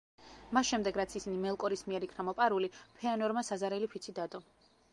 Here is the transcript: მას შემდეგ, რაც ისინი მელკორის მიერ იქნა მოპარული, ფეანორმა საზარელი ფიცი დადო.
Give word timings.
მას 0.57 0.69
შემდეგ, 0.69 0.95
რაც 1.01 1.13
ისინი 1.19 1.37
მელკორის 1.43 1.85
მიერ 1.91 2.07
იქნა 2.09 2.25
მოპარული, 2.31 2.73
ფეანორმა 3.01 3.47
საზარელი 3.53 3.91
ფიცი 3.95 4.17
დადო. 4.23 4.43